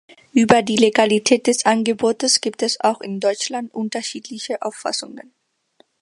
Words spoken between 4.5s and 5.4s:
Auffassungen.